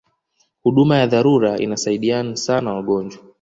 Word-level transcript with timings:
huduma 0.63 0.97
ya 0.97 1.07
dharura 1.07 1.57
inasaidian 1.59 2.35
sana 2.35 2.73
wagonjwa 2.73 3.23